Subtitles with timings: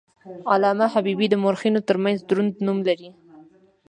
[0.51, 3.09] علامه حبیبي د مورخینو ترمنځ دروند نوم لري.